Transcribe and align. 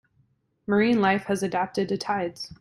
Marine 0.65 0.99
life 0.99 1.25
has 1.25 1.43
adapted 1.43 1.87
to 1.89 1.95
tides. 1.95 2.49